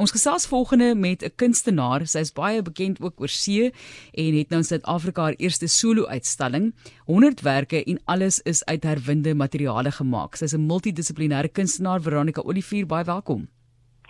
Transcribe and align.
Ons 0.00 0.14
gesels 0.16 0.46
volgende 0.48 0.94
met 0.94 1.22
'n 1.22 1.34
kunstenaar. 1.36 2.06
Sy 2.06 2.18
is 2.18 2.32
baie 2.32 2.62
bekend 2.62 3.02
ook 3.02 3.20
oor 3.20 3.28
see 3.28 3.72
en 4.14 4.36
het 4.38 4.48
nou 4.48 4.60
in 4.60 4.64
Suid-Afrika 4.64 5.22
haar 5.22 5.36
eerste 5.36 5.68
solo-uitstalling. 5.68 6.72
100werke 7.04 7.84
en 7.84 8.00
alles 8.04 8.40
is 8.40 8.64
uit 8.64 8.82
herwinde 8.82 9.34
materiale 9.34 9.90
gemaak. 9.90 10.34
Sy's 10.34 10.54
'n 10.54 10.66
multidissiplinêre 10.66 11.52
kunstenaar, 11.52 12.00
Veronica 12.00 12.40
Olivier, 12.40 12.86
baie 12.86 13.04
welkom. 13.04 13.48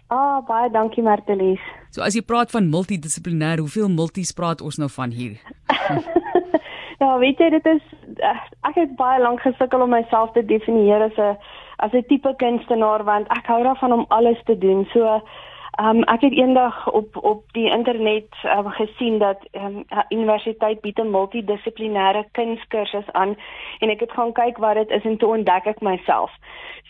Ah, 0.06 0.16
oh, 0.16 0.46
baie 0.46 0.70
dankie 0.70 1.02
Martelies. 1.02 1.60
So 1.90 2.02
as 2.02 2.14
jy 2.14 2.22
praat 2.22 2.50
van 2.50 2.68
multidissiplinêr, 2.68 3.58
hoeveel 3.58 3.88
multis 3.88 4.32
praat 4.32 4.60
ons 4.60 4.76
nou 4.76 4.90
van 4.90 5.10
hier? 5.10 5.40
ja, 7.00 7.18
weet 7.18 7.38
jy, 7.38 7.50
dit 7.50 7.66
is 7.66 7.82
eh, 8.16 8.40
ek 8.62 8.74
het 8.74 8.96
baie 8.96 9.20
lank 9.20 9.40
gesukkel 9.40 9.80
om 9.80 9.90
myself 9.90 10.32
te 10.32 10.44
definieer 10.44 11.02
as 11.02 11.18
'n 11.18 11.36
as 11.78 11.92
'n 11.92 12.04
tipe 12.08 12.34
kunstenaar 12.36 13.04
want 13.04 13.26
ek 13.28 13.46
hou 13.46 13.62
daarvan 13.62 13.92
om 13.92 14.04
alles 14.08 14.38
te 14.44 14.58
doen. 14.58 14.86
So 14.92 15.20
um, 15.80 16.02
ek 16.02 16.20
het 16.20 16.32
eendag 16.32 16.90
op 16.90 17.16
op 17.16 17.42
die 17.52 17.70
internet 17.70 18.28
um, 18.44 18.68
gesien 18.70 19.18
dat 19.18 19.38
ehm 19.50 19.76
um, 19.76 19.84
universiteit 20.08 20.80
bied 20.80 20.98
'n 20.98 21.10
multidissiplinêre 21.10 22.24
kunskursus 22.32 23.12
aan 23.12 23.36
en 23.78 23.90
ek 23.90 24.00
het 24.00 24.12
gaan 24.12 24.32
kyk 24.32 24.58
wat 24.58 24.74
dit 24.74 24.90
is 24.90 25.04
en 25.04 25.16
toe 25.16 25.36
ontdek 25.36 25.66
ek 25.66 25.80
myself. 25.80 26.30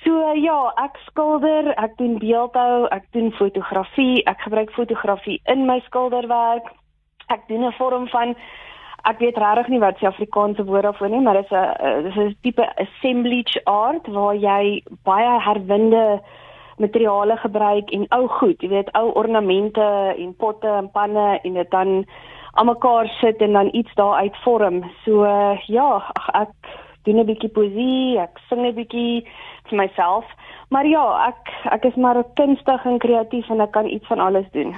So 0.04 0.10
uh, 0.10 0.42
ja, 0.42 0.72
ek 0.76 0.96
skilder, 1.06 1.74
ek 1.76 1.96
doen 1.96 2.18
beeldhou, 2.18 2.86
ek 2.88 3.04
doen 3.10 3.32
fotografie, 3.32 4.24
ek 4.24 4.40
gebruik 4.40 4.70
fotografie 4.70 5.40
in 5.44 5.66
my 5.66 5.80
skilderwerk. 5.80 6.72
Ek 7.26 7.48
doen 7.48 7.64
'n 7.64 7.72
vorm 7.72 8.08
van 8.08 8.36
ek 9.02 9.18
weet 9.18 9.36
regtig 9.36 9.68
nie 9.68 9.78
wat 9.80 9.98
se 9.98 10.06
Afrikaanse 10.06 10.64
woord 10.64 10.82
daarvoor 10.82 11.08
nie, 11.08 11.20
maar 11.20 11.34
dit 11.34 11.44
is 11.44 11.50
'n 11.50 12.02
dis 12.02 12.16
'n 12.16 12.36
tipe 12.42 12.76
assemblage 12.76 13.64
art 13.64 14.06
waar 14.06 14.34
jy 14.34 14.82
baie 15.04 15.40
herwinde 15.40 16.20
materiale 16.80 17.36
gebruik 17.36 17.92
en 17.94 18.06
ou 18.16 18.26
goed, 18.40 18.60
jy 18.62 18.70
weet 18.72 18.90
ou 18.98 19.12
ornamente 19.20 19.84
en 20.16 20.34
potte 20.36 20.68
en 20.68 20.90
panne 20.90 21.38
en 21.44 21.58
dit 21.60 21.70
dan 21.70 22.04
almekaar 22.60 23.08
sit 23.20 23.42
en 23.44 23.52
dan 23.52 23.68
iets 23.72 23.94
daaruit 23.94 24.36
vorm. 24.44 24.82
So 25.04 25.24
uh, 25.24 25.60
ja, 25.66 25.88
ach, 26.12 26.28
ek 26.34 26.52
doen 27.04 27.20
'n 27.20 27.26
bietjie 27.26 27.52
poesie, 27.52 28.18
ek 28.18 28.40
sing 28.48 28.66
'n 28.66 28.74
bietjie 28.74 29.24
vir 29.68 29.76
myself. 29.76 30.26
Maar 30.68 30.86
ja, 30.86 31.04
ek 31.28 31.72
ek 31.72 31.84
is 31.84 31.96
maar 31.96 32.24
kunstig 32.34 32.84
en 32.84 32.98
kreatief 32.98 33.48
en 33.50 33.60
ek 33.60 33.70
kan 33.70 33.86
iets 33.86 34.06
van 34.06 34.20
alles 34.20 34.50
doen. 34.52 34.74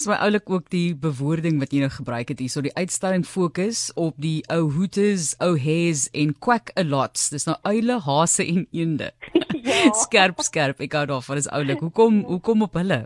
Dis 0.00 0.08
my 0.08 0.16
oulik 0.24 0.46
ook 0.48 0.70
die 0.72 0.94
bewoording 0.96 1.58
wat 1.60 1.74
jy 1.76 1.82
nou 1.82 1.90
gebruik 1.92 2.30
het 2.32 2.38
hierso 2.40 2.62
die 2.64 2.72
uitstalling 2.72 3.26
fokus 3.28 3.90
op 4.00 4.14
die 4.16 4.38
ou 4.48 4.70
hoetes, 4.72 5.34
ou 5.44 5.58
hares 5.60 6.06
en 6.16 6.32
quack 6.40 6.72
a 6.80 6.86
lots. 6.88 7.26
Dis 7.28 7.44
nou 7.44 7.58
uile, 7.68 7.98
hase 8.06 8.46
en 8.48 8.62
eende. 8.72 9.10
ja. 9.66 9.92
Skerp 10.00 10.40
skerp. 10.40 10.80
Ek 10.80 10.96
gou 10.96 11.04
daarvan 11.10 11.42
is 11.42 11.50
oulik. 11.52 11.84
Hoekom 11.84 12.22
hoekom 12.30 12.64
op 12.64 12.80
hulle? 12.80 13.02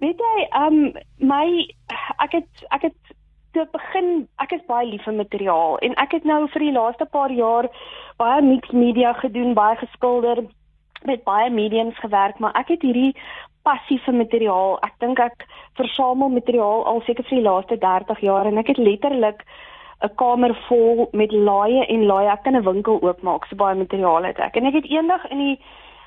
Weet 0.00 0.24
jy, 0.24 0.48
um 0.56 0.80
my 1.20 1.44
ek 2.24 2.40
het 2.40 2.64
ek 2.72 2.88
het 2.88 3.14
te 3.52 3.68
begin 3.76 4.24
ek 4.40 4.56
is 4.56 4.64
baie 4.72 4.88
lief 4.88 5.04
vir 5.04 5.20
materiaal 5.20 5.76
en 5.84 6.00
ek 6.00 6.16
het 6.16 6.24
nou 6.24 6.46
vir 6.54 6.64
die 6.64 6.76
laaste 6.80 7.04
paar 7.12 7.36
jaar 7.44 7.68
baie 8.16 8.40
mixed 8.40 8.72
media 8.72 9.12
gedoen, 9.20 9.52
baie 9.52 9.76
geskilder 9.84 10.46
met 11.04 11.28
baie 11.28 11.50
mediums 11.52 11.98
gewerk, 12.00 12.40
maar 12.40 12.56
ek 12.56 12.72
het 12.72 12.88
hierdie 12.88 13.12
passie 13.66 13.98
vir 14.06 14.14
materiaal. 14.14 14.78
Ek 14.86 14.94
dink 15.02 15.20
ek 15.22 15.46
versamel 15.80 16.32
materiaal 16.34 16.84
al 16.90 17.02
seker 17.06 17.26
vir 17.28 17.40
die 17.40 17.46
laaste 17.46 17.78
30 17.82 18.22
jaar 18.26 18.46
en 18.46 18.58
ek 18.62 18.70
het 18.72 18.78
letterlik 18.88 19.42
'n 20.04 20.14
kamer 20.20 20.54
vol 20.68 21.08
met 21.12 21.32
laaie 21.32 21.86
en 21.86 22.06
laaie. 22.06 22.30
Ek 22.30 22.42
kan 22.42 22.56
'n 22.56 22.68
winkel 22.70 23.00
oopmaak 23.02 23.46
so 23.46 23.56
baie 23.56 23.74
materiaal 23.74 24.24
het 24.24 24.38
ek. 24.38 24.56
En 24.56 24.66
ek 24.66 24.74
het 24.74 24.90
eendag 24.90 25.30
in 25.30 25.38
die 25.38 25.58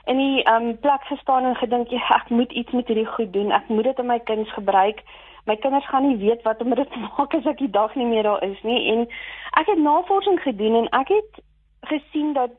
in 0.05 0.17
die 0.17 0.45
um 0.49 0.77
plek 0.80 1.03
gestaan 1.03 1.45
en 1.45 1.55
gedink, 1.55 1.89
ja, 1.89 2.02
ek 2.09 2.30
moet 2.30 2.52
iets 2.52 2.71
met 2.71 2.87
hierdie 2.87 3.05
goed 3.05 3.33
doen. 3.33 3.52
Ek 3.52 3.67
moet 3.69 3.83
dit 3.83 3.99
aan 3.99 4.05
my 4.05 4.19
kinders 4.19 4.53
gebruik. 4.53 5.03
My 5.45 5.55
kinders 5.55 5.87
gaan 5.87 6.07
nie 6.07 6.17
weet 6.17 6.41
wat 6.43 6.61
om 6.61 6.75
dit 6.75 6.91
te 6.91 6.99
maak 7.05 7.33
as 7.33 7.45
ek 7.45 7.57
die 7.57 7.69
dag 7.69 7.95
nie 7.95 8.05
meer 8.05 8.23
daar 8.23 8.43
is 8.43 8.61
nie. 8.61 8.91
En 8.91 9.07
ek 9.52 9.67
het 9.67 9.77
navorsing 9.77 10.41
gedoen 10.41 10.75
en 10.75 10.89
ek 10.89 11.07
het 11.07 11.43
gesien 11.81 12.33
dat 12.33 12.52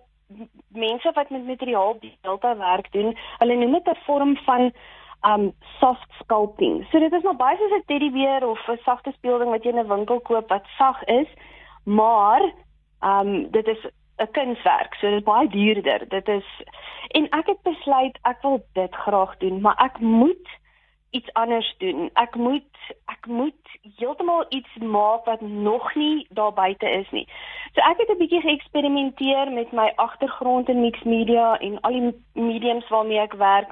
mense 0.69 1.13
wat 1.15 1.31
met 1.31 1.47
materiaal 1.47 1.97
delta 2.21 2.57
werk 2.57 2.93
doen, 2.93 3.17
hulle 3.39 3.55
noem 3.55 3.73
dit 3.73 3.89
'n 3.89 4.05
vorm 4.07 4.37
van 4.37 4.73
um 5.23 5.53
soft 5.79 6.11
sculpting. 6.23 6.87
So 6.91 6.99
dit 6.99 7.13
is 7.13 7.23
nog 7.23 7.37
baie 7.37 7.57
soos 7.57 7.79
'n 7.79 7.83
teddybeer 7.87 8.49
of 8.49 8.69
'n 8.69 8.79
sagte 8.85 9.13
speelding 9.13 9.51
wat 9.51 9.63
jy 9.63 9.71
in 9.71 9.79
'n 9.79 9.89
winkel 9.89 10.21
koop 10.21 10.49
wat 10.49 10.65
sag 10.79 11.05
is, 11.05 11.29
maar 11.85 12.53
um 13.01 13.51
dit 13.51 13.67
is 13.67 13.87
'n 14.19 14.31
kunswerk. 14.31 14.95
So 14.95 15.09
dit 15.09 15.19
is 15.19 15.25
baie 15.25 15.49
duurder. 15.49 16.09
Dit 16.09 16.29
is 16.29 16.47
en 17.09 17.29
ek 17.29 17.47
het 17.47 17.62
besluit 17.62 18.19
ek 18.23 18.43
wil 18.43 18.65
dit 18.73 18.95
graag 18.95 19.37
doen, 19.37 19.61
maar 19.61 19.77
ek 19.77 19.99
moet 19.99 20.50
iets 21.10 21.32
anders 21.32 21.75
doen. 21.78 22.10
Ek 22.12 22.34
moet 22.34 22.65
ek 23.04 23.26
moet 23.26 23.78
heeltemal 23.97 24.44
iets 24.48 24.76
maak 24.76 25.25
wat 25.25 25.41
nog 25.41 25.94
nie 25.94 26.26
daar 26.31 26.53
buite 26.53 26.91
is 26.91 27.10
nie. 27.10 27.26
So 27.75 27.81
ek 27.81 27.98
het 27.98 28.10
'n 28.10 28.19
bietjie 28.19 28.41
geëksperimenteer 28.41 29.53
met 29.53 29.72
my 29.72 29.93
agtergrond 29.97 30.69
in 30.69 30.81
mixed 30.81 31.04
media 31.04 31.59
en 31.59 31.81
al 31.81 31.93
die 31.93 32.15
mediums 32.32 32.88
waarmee 32.88 33.19
ek 33.19 33.32
werk 33.32 33.70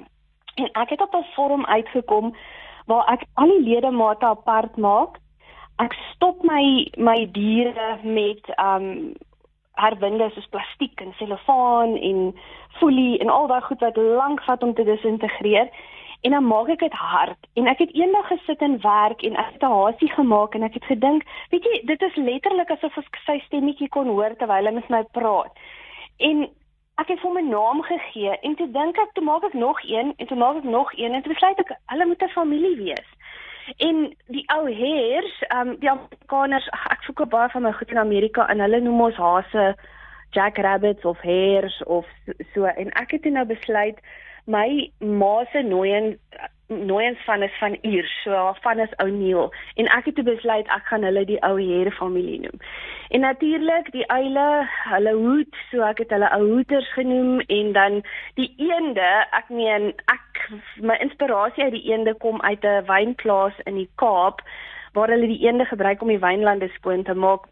en 0.54 0.70
ek 0.72 0.88
het 0.88 1.00
op 1.00 1.14
'n 1.14 1.26
vorm 1.34 1.66
uitgekom 1.66 2.34
waar 2.86 3.06
ek 3.12 3.22
al 3.34 3.46
die 3.46 3.68
ledemate 3.68 4.26
apart 4.26 4.76
maak. 4.76 5.18
Ek 5.76 5.92
stop 6.14 6.42
my 6.42 6.90
my 6.96 7.28
diere 7.32 7.98
met 8.02 8.42
um 8.58 9.14
herwinde 9.72 10.30
soos 10.34 10.48
plastiek 10.48 11.00
en 11.00 11.12
selofaan 11.12 11.96
en 11.96 12.34
folie 12.78 13.18
en 13.18 13.28
al 13.28 13.46
daai 13.46 13.60
goed 13.60 13.80
wat 13.80 13.96
lank 13.96 14.42
vat 14.42 14.62
om 14.62 14.74
te 14.74 14.84
disintegreer 14.84 15.70
en 16.20 16.30
dan 16.30 16.46
maak 16.46 16.68
ek 16.68 16.78
dit 16.78 16.92
hard. 16.92 17.46
En 17.54 17.66
ek 17.66 17.78
het 17.78 17.94
eendag 17.94 18.26
gesit 18.26 18.62
en 18.64 18.80
werk 18.82 19.22
en 19.22 19.36
ek 19.36 19.52
het 19.52 19.62
'n 19.62 19.78
hasie 19.80 20.10
gemaak 20.10 20.54
en 20.54 20.62
ek 20.62 20.74
het 20.74 20.84
gedink 20.84 21.22
weet 21.50 21.64
jy 21.64 21.82
dit 21.86 22.02
is 22.02 22.16
letterlik 22.16 22.70
asof 22.70 22.98
ek 22.98 23.18
sy 23.26 23.38
stemmetjie 23.46 23.88
kon 23.88 24.06
hoor 24.06 24.36
terwyl 24.36 24.66
hy 24.66 24.72
met 24.72 24.88
my 24.88 25.02
praat. 25.12 25.52
En 26.18 26.48
ek 26.98 27.08
het 27.08 27.20
hom 27.20 27.38
'n 27.38 27.48
naam 27.48 27.82
gegee 27.82 28.38
en 28.42 28.54
toe 28.54 28.70
dink 28.70 28.98
ek 28.98 29.12
toe 29.12 29.24
maak 29.24 29.44
ek 29.44 29.54
nog 29.54 29.78
een 29.82 30.14
en 30.16 30.26
toe 30.26 30.36
maak 30.36 30.56
ek 30.56 30.64
nog 30.64 30.92
een 30.92 31.14
en 31.14 31.22
toe 31.22 31.32
besluit 31.32 31.58
ek 31.58 31.76
hulle 31.86 32.06
moet 32.06 32.22
'n 32.22 32.28
familie 32.28 32.76
wees. 32.76 33.08
En 33.76 34.14
die 34.26 34.44
ou 34.46 34.70
heers 34.72 35.42
um 35.54 35.76
die 35.78 35.90
Amerikaners 35.90 36.68
ek 36.90 37.02
verkoop 37.02 37.30
baie 37.30 37.48
van 37.48 37.62
my 37.62 37.72
goed 37.72 37.90
in 37.90 37.98
Amerika 37.98 38.48
en 38.48 38.60
hulle 38.60 38.80
noem 38.80 39.00
ons 39.00 39.16
hase 39.16 39.76
jack 40.30 40.56
rabbits 40.56 41.04
of 41.04 41.20
hares 41.20 41.82
of 41.84 42.06
so 42.54 42.64
en 42.64 42.90
ek 42.90 43.10
het 43.10 43.24
nou 43.24 43.44
besluit 43.44 43.98
my 44.48 44.90
ma 44.98 45.44
se 45.52 45.62
nooiens 45.62 46.16
nooiens 46.68 47.24
van 47.24 47.42
is 47.42 47.58
van 47.58 47.78
Iers, 47.80 48.22
so 48.24 48.52
van 48.60 48.78
is 48.78 48.92
O'Neil 48.96 49.52
en 49.80 49.86
ek 49.96 50.10
het 50.10 50.20
besluit 50.24 50.68
ek 50.68 50.84
gaan 50.90 51.06
hulle 51.06 51.24
die 51.24 51.40
ou 51.46 51.54
Here 51.56 51.90
familie 51.96 52.40
noem. 52.40 52.60
En 53.08 53.24
natuurlik 53.24 53.88
die 53.92 54.04
uile, 54.12 54.68
hulle 54.90 55.14
hoed, 55.16 55.60
so 55.70 55.80
ek 55.88 56.02
het 56.04 56.12
hulle 56.12 56.28
ou 56.36 56.42
hoeters 56.44 56.90
genoem 56.92 57.40
en 57.40 57.72
dan 57.72 58.02
die 58.36 58.50
eende, 58.60 59.08
ek 59.32 59.48
meen 59.48 59.94
ek 60.12 60.42
my 60.84 60.98
inspirasie 61.00 61.64
uit 61.64 61.76
die 61.76 61.86
eende 61.88 62.14
kom 62.20 62.42
uit 62.42 62.64
'n 62.64 62.84
wynplaas 62.88 63.56
in 63.64 63.80
die 63.80 63.90
Kaap 63.96 64.44
waar 64.92 65.08
hulle 65.08 65.26
die 65.26 65.44
eende 65.46 65.64
gebruik 65.64 66.02
om 66.02 66.08
die 66.08 66.20
wynlande 66.20 66.68
skoon 66.76 67.04
te 67.04 67.14
maak 67.14 67.48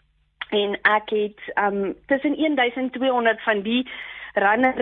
en 0.51 0.77
ek 0.83 1.11
het 1.11 1.41
um 1.57 1.97
tussen 2.07 2.37
1200 2.37 3.43
van 3.43 3.63
die 3.63 3.89
runner 4.37 4.79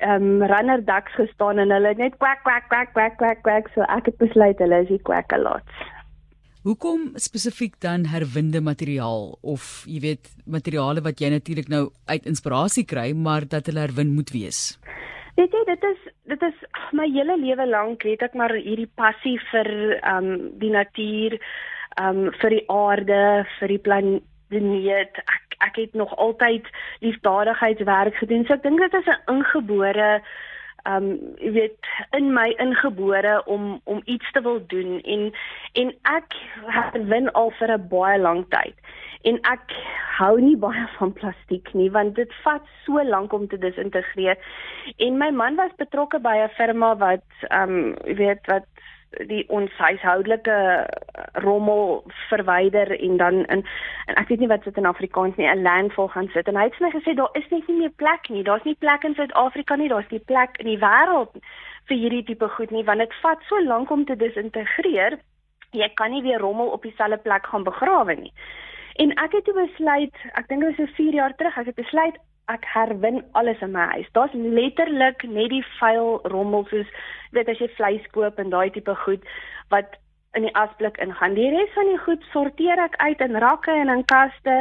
ehm 0.00 0.22
um, 0.22 0.44
runner 0.50 0.80
ducks 0.84 1.14
gestaan 1.20 1.58
en 1.58 1.72
hulle 1.74 1.94
net 1.98 2.16
kwak 2.18 2.42
kwak 2.42 2.68
kwak 2.68 2.92
kwak 2.92 3.18
kwak 3.20 3.42
kwak 3.42 3.68
so 3.74 3.84
ek 3.96 4.08
het 4.10 4.16
besluit 4.22 4.62
hulle 4.64 4.80
is 4.84 4.88
die 4.92 5.02
quackalots. 5.08 5.84
Hoekom 6.64 7.10
spesifiek 7.20 7.74
dan 7.84 8.06
herwinde 8.08 8.62
materiaal 8.64 9.34
of 9.42 9.84
jy 9.84 9.98
weet 10.00 10.30
materiale 10.48 11.02
wat 11.04 11.20
jy 11.20 11.28
natuurlik 11.34 11.68
nou 11.68 11.90
uit 12.08 12.24
inspirasie 12.30 12.86
kry 12.88 13.10
maar 13.12 13.44
dat 13.44 13.68
hulle 13.68 13.84
herwind 13.84 14.16
moet 14.16 14.32
wees? 14.32 14.60
Weet 15.36 15.52
jy 15.52 15.62
dit 15.68 15.84
is 15.90 16.00
dit 16.32 16.46
is 16.48 16.64
my 16.96 17.04
hele 17.12 17.36
lewe 17.42 17.66
lank 17.68 18.06
het 18.08 18.24
ek 18.24 18.36
maar 18.40 18.56
hierdie 18.56 18.88
passie 18.96 19.36
vir 19.50 19.70
ehm 20.00 20.30
um, 20.30 20.48
die 20.62 20.72
natuur 20.72 21.36
ehm 21.36 22.24
um, 22.24 22.32
vir 22.40 22.56
die 22.56 22.64
aarde, 22.72 23.20
vir 23.58 23.74
die 23.74 23.82
planeet. 23.88 25.20
Ek 25.36 25.43
ek 25.66 25.76
het 25.76 25.94
nog 25.94 26.16
altyd 26.16 26.66
liefdadigheidswerk 27.00 28.16
gedoen. 28.22 28.44
So 28.44 28.54
ek 28.54 28.62
dink 28.62 28.80
dit 28.80 28.94
is 29.00 29.06
'n 29.06 29.22
ingebore 29.36 30.22
um 30.84 31.06
jy 31.40 31.52
weet 31.52 31.90
in 32.16 32.32
my 32.36 32.50
ingebore 32.60 33.38
om 33.46 33.80
om 33.84 34.02
iets 34.04 34.32
te 34.32 34.42
wil 34.44 34.60
doen 34.68 35.00
en 35.00 35.32
en 35.72 35.92
ek 36.02 36.36
wen 37.12 37.32
al 37.32 37.50
vir 37.58 37.72
'n 37.72 37.88
baie 37.88 38.18
lang 38.18 38.44
tyd. 38.48 38.76
En 39.24 39.38
ek 39.52 39.72
hou 40.18 40.40
nie 40.40 40.56
baie 40.56 40.86
van 40.98 41.12
plastiek 41.12 41.72
nie 41.74 41.90
want 41.90 42.14
dit 42.14 42.32
vat 42.44 42.66
so 42.84 43.02
lank 43.02 43.32
om 43.32 43.48
te 43.48 43.58
disintegreer. 43.58 44.36
En 44.96 45.18
my 45.18 45.30
man 45.30 45.56
was 45.56 45.76
betrokke 45.76 46.20
by 46.20 46.36
'n 46.36 46.56
firma 46.56 46.96
wat 46.96 47.24
um 47.50 47.96
jy 48.04 48.14
weet 48.14 48.46
wat 48.46 48.68
die 49.28 49.44
ons 49.48 49.70
huishoudelike 49.78 50.86
rommel 51.44 52.04
verwyder 52.28 52.90
en 53.00 53.16
dan 53.16 53.44
in 53.44 53.64
en 54.06 54.14
ek 54.20 54.28
weet 54.28 54.40
nie 54.40 54.48
wat 54.48 54.64
dit 54.64 54.76
in 54.76 54.86
Afrikaans 54.86 55.36
nie 55.36 55.48
'n 55.48 55.62
landfill 55.62 56.08
gaan 56.08 56.28
sit. 56.32 56.48
En 56.48 56.56
hy 56.56 56.64
het 56.64 56.74
vir 56.76 56.86
my 56.86 56.92
gesê 56.92 57.14
daar 57.14 57.32
is 57.32 57.48
net 57.50 57.68
nie 57.68 57.78
meer 57.78 57.94
plek 57.96 58.28
nie. 58.28 58.42
Daar's 58.42 58.64
nie 58.64 58.74
plek 58.74 59.04
in 59.04 59.14
Suid-Afrika 59.14 59.76
nie. 59.76 59.88
Daar's 59.88 60.10
nie 60.10 60.20
plek 60.20 60.56
in 60.58 60.66
die 60.66 60.78
wêreld 60.78 61.32
vir 61.88 61.96
hierdie 61.96 62.24
tipe 62.24 62.48
goed 62.48 62.70
nie 62.70 62.84
want 62.84 62.98
dit 62.98 63.14
vat 63.22 63.40
so 63.48 63.60
lank 63.60 63.90
om 63.90 64.04
te 64.04 64.16
disintegreer 64.16 65.18
jy 65.74 65.88
kan 65.98 66.10
nie 66.10 66.22
weer 66.22 66.38
rommel 66.38 66.70
op 66.76 66.82
dieselfde 66.82 67.18
plek 67.18 67.46
gaan 67.46 67.64
begrawe 67.66 68.14
nie. 68.14 68.32
En 69.02 69.10
ek 69.18 69.32
het 69.32 69.44
toe 69.44 69.54
besluit 69.54 70.22
ek 70.38 70.48
dink 70.48 70.62
dit 70.62 70.76
was 70.78 70.88
so 70.88 70.96
4 71.02 71.18
jaar 71.20 71.34
terug 71.36 71.58
ek 71.58 71.66
het 71.72 71.80
besluit 71.80 72.20
ek 72.52 72.64
herwin 72.74 73.22
alles 73.32 73.60
in 73.64 73.72
my 73.72 73.86
huis. 73.96 74.08
Daar's 74.12 74.32
letterlik 74.34 75.24
net 75.24 75.50
die 75.50 75.64
vuil 75.80 76.20
rommel 76.32 76.66
soos 76.70 76.88
weet 77.32 77.48
as 77.48 77.60
jy 77.60 77.68
vleis 77.76 78.06
koop 78.12 78.38
en 78.38 78.52
daai 78.52 78.70
tipe 78.70 78.94
goed 79.04 79.24
wat 79.72 79.96
in 80.34 80.42
die 80.42 80.54
asblik 80.58 80.98
ingaan. 80.98 81.34
Die 81.34 81.50
res 81.50 81.72
van 81.74 81.86
die 81.90 81.98
goed 82.06 82.24
sorteer 82.32 82.80
ek 82.82 82.96
uit 82.96 83.20
in 83.20 83.38
rakke 83.44 83.70
en 83.70 83.92
in 83.92 84.04
kaste 84.10 84.56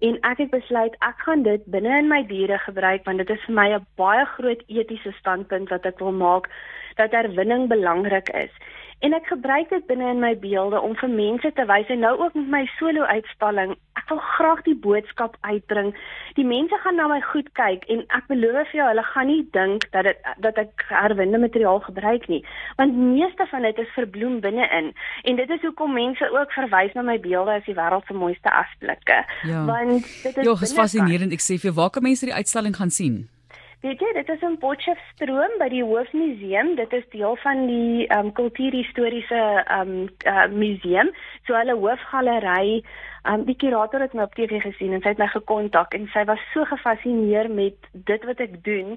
en 0.00 0.18
ek 0.30 0.42
het 0.44 0.50
besluit 0.50 0.96
ek 1.04 1.20
gaan 1.26 1.42
dit 1.42 1.64
binne 1.74 1.98
in 1.98 2.08
my 2.08 2.22
diere 2.26 2.58
gebruik 2.64 3.04
want 3.04 3.22
dit 3.22 3.30
is 3.36 3.44
vir 3.46 3.54
my 3.60 3.68
'n 3.76 3.86
baie 4.00 4.24
groot 4.36 4.62
etiese 4.66 5.12
standpunt 5.20 5.70
wat 5.70 5.86
ek 5.86 6.00
wil 6.00 6.12
maak 6.12 6.48
dat 6.96 7.12
herwinning 7.12 7.68
belangrik 7.68 8.28
is. 8.34 8.52
En 8.98 9.14
ek 9.14 9.28
gebruik 9.30 9.68
dit 9.70 9.84
binne 9.86 10.08
in 10.10 10.18
my 10.18 10.32
beelde 10.42 10.80
om 10.82 10.96
vir 10.98 11.10
mense 11.10 11.50
te 11.54 11.64
wys 11.70 11.90
en 11.94 12.00
nou 12.02 12.16
ook 12.18 12.34
met 12.34 12.48
my 12.54 12.62
solo 12.78 13.06
uitstalling. 13.06 13.76
Ek 14.00 14.10
wil 14.10 14.18
graag 14.18 14.64
die 14.66 14.74
boodskap 14.74 15.36
uitbring. 15.46 15.92
Die 16.34 16.46
mense 16.46 16.74
gaan 16.82 16.98
na 16.98 17.06
my 17.06 17.20
goed 17.28 17.46
kyk 17.58 17.86
en 17.94 18.02
ek 18.18 18.26
beloof 18.32 18.66
vir 18.72 18.80
jou 18.80 18.88
hulle 18.88 19.06
gaan 19.12 19.30
nie 19.30 19.44
dink 19.54 19.86
dat 19.94 20.10
dit 20.10 20.26
dat 20.42 20.58
ek 20.64 20.84
herwinde 20.90 21.38
materiaal 21.38 21.78
gebruik 21.86 22.26
nie, 22.32 22.42
want 22.80 22.98
meeste 22.98 23.46
van 23.50 23.62
dit 23.68 23.78
is 23.78 23.94
verbloem 23.94 24.40
binne-in. 24.42 24.92
En 25.30 25.40
dit 25.44 25.56
is 25.56 25.62
hoekom 25.62 25.94
mense 25.94 26.30
ook 26.34 26.58
verwys 26.58 26.94
na 26.98 27.06
my 27.06 27.20
beelde 27.22 27.58
as 27.60 27.66
die 27.70 27.78
wêreld 27.78 28.06
se 28.10 28.18
mooiste 28.18 28.50
afblikke. 28.50 29.22
Ja. 29.46 29.64
Want 29.64 30.02
dit 30.22 30.36
is 30.36 30.44
Ja, 30.44 30.54
dis 30.58 30.74
fascinerend. 30.74 31.32
Ek 31.32 31.44
sê 31.44 31.58
vir 31.62 31.74
waar 31.78 31.94
kan 31.94 32.02
mense 32.02 32.26
die 32.26 32.34
uitstalling 32.34 32.74
gaan 32.74 32.90
sien? 32.90 33.28
Weet 33.78 34.00
jy, 34.02 34.08
dit 34.16 34.30
is 34.32 34.40
in 34.42 34.56
Potchefstroom 34.58 35.52
by 35.60 35.68
die 35.70 35.84
Hoofmuseum. 35.86 36.72
Dit 36.80 36.94
is 36.96 37.04
deel 37.12 37.36
van 37.44 37.60
die 37.68 38.08
ehm 38.08 38.26
um, 38.26 38.32
kultuurhistoriese 38.34 39.38
ehm 39.60 39.92
um, 39.92 40.08
uh, 40.26 40.48
museum. 40.50 41.12
So 41.46 41.54
hulle 41.54 41.76
hoofgalery, 41.78 42.80
ehm 43.22 43.36
um, 43.36 43.46
die 43.46 43.54
kurator 43.54 44.02
het 44.02 44.18
my 44.18 44.26
op 44.26 44.34
TV 44.34 44.58
gesien 44.66 44.98
en 44.98 45.04
sy 45.04 45.14
het 45.14 45.22
my 45.22 45.30
gekontak 45.30 45.94
en 45.94 46.10
sy 46.10 46.26
was 46.26 46.42
so 46.56 46.66
gefassineer 46.66 47.46
met 47.54 47.88
dit 48.10 48.26
wat 48.26 48.42
ek 48.42 48.58
doen 48.66 48.96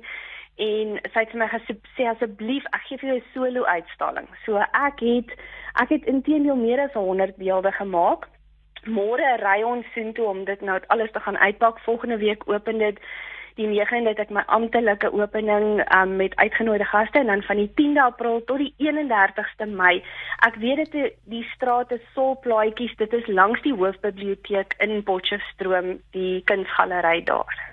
en 0.57 0.97
sy 1.13 1.19
het 1.19 1.29
vir 1.35 1.43
my 1.43 1.51
gesê 1.53 2.09
asseblief 2.09 2.65
ek 2.73 2.89
gee 2.89 2.97
vir 3.03 3.13
jou 3.13 3.21
'n 3.21 3.31
solo 3.37 3.69
uitstalling. 3.77 4.29
So 4.45 4.57
ek 4.57 5.05
het 5.05 5.29
ek 5.77 5.89
het 5.93 6.09
intedeel 6.09 6.57
meer 6.57 6.87
as 6.89 6.97
100 6.97 7.37
beelde 7.37 7.71
gemaak. 7.71 8.25
Môre 8.89 9.37
ry 9.45 9.61
ons 9.61 9.85
soontoe 9.93 10.25
om 10.25 10.45
dit 10.45 10.61
nou 10.61 10.79
alles 10.87 11.11
te 11.11 11.19
gaan 11.19 11.37
uitpak. 11.37 11.79
Volgende 11.79 12.17
week 12.17 12.49
open 12.49 12.77
dit 12.77 12.97
die 13.56 13.68
9de 13.68 14.12
het 14.12 14.19
ek 14.25 14.33
my 14.33 14.44
amptelike 14.48 15.12
opening 15.13 15.81
um, 15.95 16.15
met 16.19 16.36
uitgenooide 16.36 16.86
gaste 16.86 17.19
en 17.19 17.31
dan 17.31 17.44
van 17.48 17.62
die 17.62 17.71
10de 17.80 18.03
April 18.03 18.44
tot 18.45 18.57
die 18.63 18.74
31ste 18.77 19.68
Mei. 19.68 20.03
Ek 20.48 20.56
weet 20.62 20.83
dit 20.92 21.18
die 21.31 21.44
strate 21.56 22.01
sol 22.13 22.38
plaatjies, 22.44 22.95
dit 22.98 23.13
is 23.13 23.27
langs 23.27 23.62
die 23.65 23.75
hoofbiblioteek 23.75 24.75
in 24.80 25.03
Potchefstroom, 25.03 26.00
die 26.12 26.42
kunsgalery 26.45 27.24
daar. 27.24 27.70